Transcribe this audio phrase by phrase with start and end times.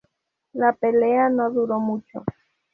[0.53, 2.25] La pelea no duró mucho.